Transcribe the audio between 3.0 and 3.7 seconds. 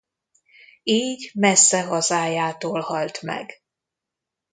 meg.